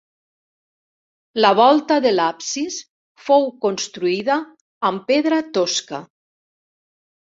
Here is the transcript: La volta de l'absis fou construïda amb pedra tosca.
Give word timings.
La 1.45 1.51
volta 1.59 1.99
de 2.07 2.15
l'absis 2.15 2.79
fou 3.29 3.47
construïda 3.69 4.43
amb 4.93 5.09
pedra 5.15 5.43
tosca. 5.63 6.07